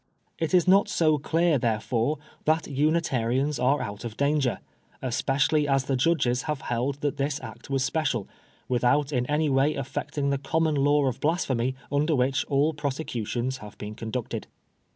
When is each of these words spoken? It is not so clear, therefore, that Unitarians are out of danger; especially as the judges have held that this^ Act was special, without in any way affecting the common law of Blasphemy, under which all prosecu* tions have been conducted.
It 0.39 0.55
is 0.55 0.67
not 0.67 0.89
so 0.89 1.19
clear, 1.19 1.59
therefore, 1.59 2.17
that 2.45 2.65
Unitarians 2.65 3.59
are 3.59 3.83
out 3.83 4.03
of 4.03 4.17
danger; 4.17 4.57
especially 4.99 5.67
as 5.67 5.83
the 5.83 5.95
judges 5.95 6.41
have 6.49 6.61
held 6.61 7.01
that 7.01 7.17
this^ 7.17 7.39
Act 7.43 7.69
was 7.69 7.83
special, 7.83 8.27
without 8.67 9.11
in 9.11 9.27
any 9.27 9.47
way 9.47 9.75
affecting 9.75 10.31
the 10.31 10.39
common 10.39 10.73
law 10.73 11.05
of 11.05 11.19
Blasphemy, 11.21 11.75
under 11.91 12.15
which 12.15 12.43
all 12.45 12.73
prosecu* 12.73 13.27
tions 13.27 13.57
have 13.57 13.77
been 13.77 13.93
conducted. 13.93 14.47